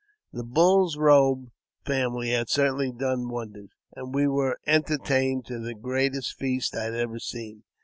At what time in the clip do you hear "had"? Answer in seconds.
2.31-2.49, 6.85-6.95